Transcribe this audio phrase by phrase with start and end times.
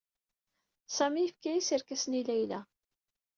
[0.95, 2.59] Sami yefka-as irkasen i Layla.